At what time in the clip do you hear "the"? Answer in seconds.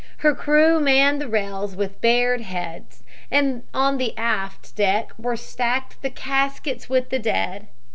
1.21-1.27, 3.99-4.17, 6.01-6.09, 7.11-7.19